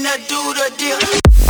finna 0.00 0.16
do 0.28 0.54
the 0.54 0.70
deal. 0.78 1.49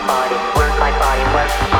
my 0.00 0.06
body, 0.06 0.36
work 0.56 0.78
like 0.78 0.98
body, 1.00 1.24
work. 1.34 1.77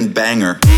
fucking 0.00 0.12
banger. 0.14 0.69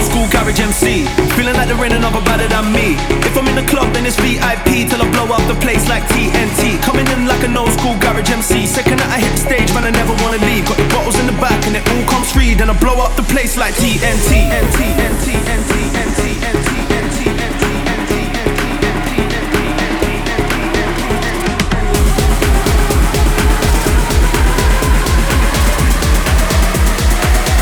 Old 0.00 0.08
school 0.08 0.28
garage 0.32 0.58
MC. 0.58 1.04
Feeling 1.36 1.52
like 1.60 1.68
they're 1.68 1.84
in 1.84 1.92
another 1.92 2.24
better 2.24 2.48
than 2.48 2.72
me. 2.72 2.96
If 3.20 3.36
I'm 3.36 3.46
in 3.48 3.54
the 3.54 3.68
club, 3.68 3.92
then 3.92 4.06
it's 4.06 4.16
VIP 4.16 4.88
till 4.88 4.96
I 4.96 5.04
blow 5.12 5.28
up 5.28 5.44
the 5.44 5.60
place 5.60 5.86
like 5.92 6.04
TNT. 6.08 6.80
Coming 6.80 7.06
in 7.12 7.28
like 7.28 7.44
an 7.44 7.54
old 7.54 7.68
school 7.76 7.92
garage 8.00 8.30
MC. 8.32 8.64
Second 8.64 8.96
that 8.96 9.12
I 9.12 9.20
hit 9.20 9.28
the 9.36 9.44
stage, 9.44 9.68
man, 9.76 9.84
I 9.84 9.90
never 9.92 10.16
wanna 10.24 10.40
leave. 10.48 10.64
Got 10.64 10.78
the 10.80 10.88
bottles 10.88 11.20
in 11.20 11.26
the 11.26 11.36
back 11.36 11.60
and 11.68 11.76
it 11.76 11.84
all 11.84 12.04
comes 12.08 12.32
free. 12.32 12.54
Then 12.54 12.70
I 12.70 12.76
blow 12.80 12.96
up 12.96 13.14
the 13.20 13.28
place 13.28 13.58
like 13.58 13.74
TNT. 13.76 14.48
NT, 14.48 14.80
NT, 15.04 15.28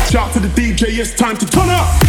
Shout 0.09 0.31
to 0.33 0.39
the 0.39 0.47
DJ, 0.55 0.97
it's 0.97 1.13
time 1.13 1.35
to 1.37 1.45
turn 1.45 1.69
up! 1.69 2.08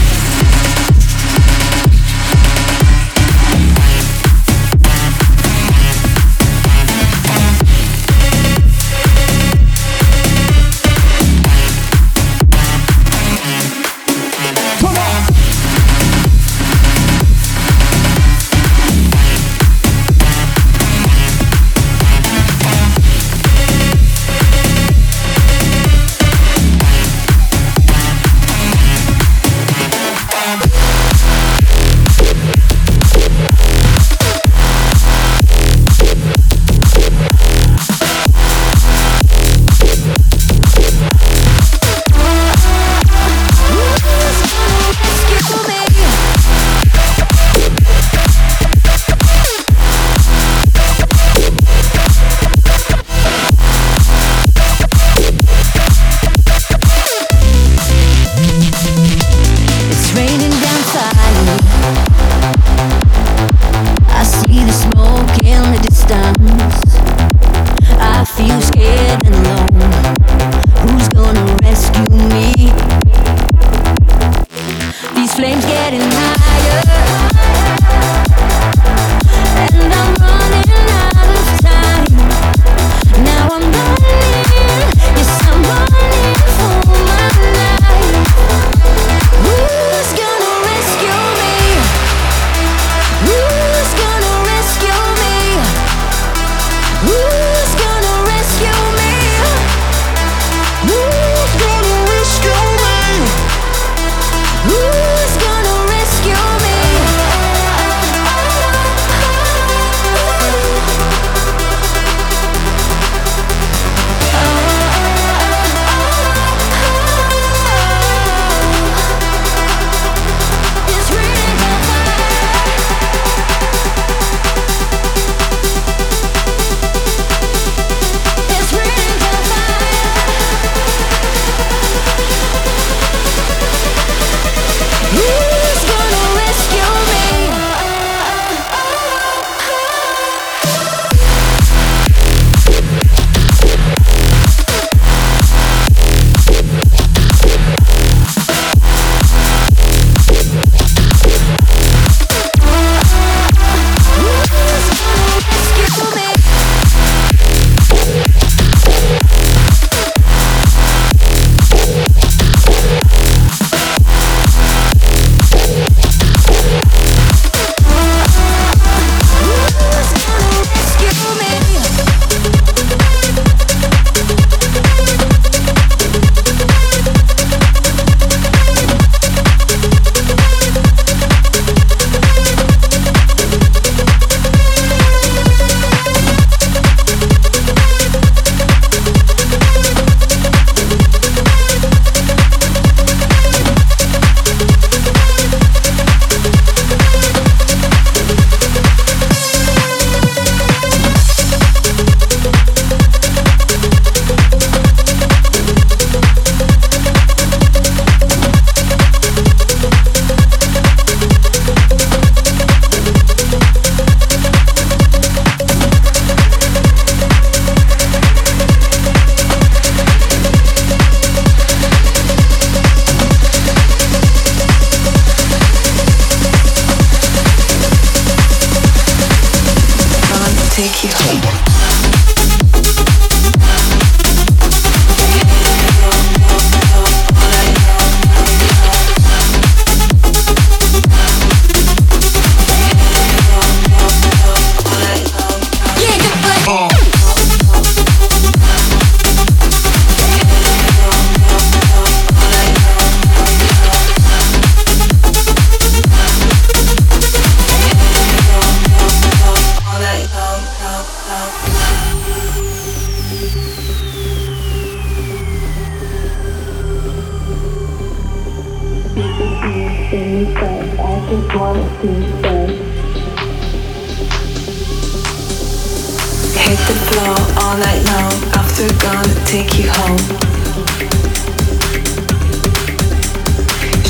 take 279.47 279.79
you 279.79 279.89
home. 279.91 280.19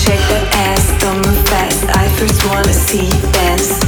Shake 0.02 0.24
that 0.30 0.46
ass, 0.52 0.84
don't 1.00 1.20
move 1.24 1.42
fast. 1.48 1.84
I 1.96 2.08
first 2.18 2.40
wanna 2.46 2.72
see 2.72 3.08
dance. 3.32 3.78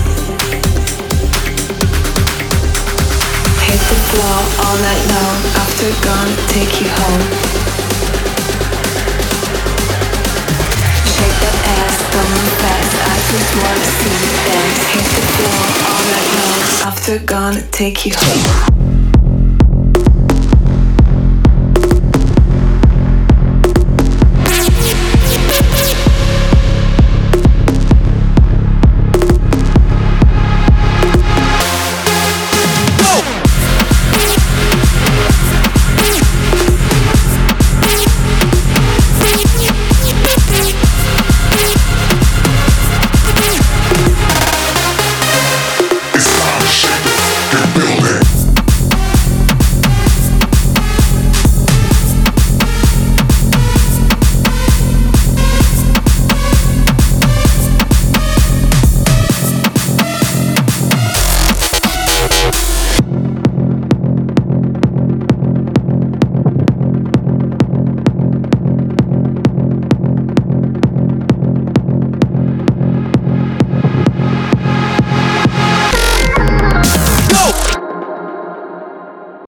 Hit 3.67 3.81
the 3.91 3.99
floor 4.11 4.39
all 4.65 4.77
night 4.87 5.05
long. 5.15 5.37
After 5.63 5.89
take 6.53 6.75
you 6.81 6.89
home. 7.01 7.23
Shake 11.15 11.39
that 11.43 11.59
ass, 11.81 11.97
don't 12.13 12.31
move 12.35 12.55
fast. 12.63 12.95
I 13.03 13.17
first 13.29 13.53
wanna 13.61 13.89
see 13.99 14.17
dance. 14.47 14.81
Hit 14.95 15.07
the 15.17 15.25
floor 15.35 15.63
all 15.91 16.03
night 16.13 16.31
long. 16.39 16.61
After 16.91 17.19
take 17.71 18.07
you 18.07 18.13
home. 18.15 18.82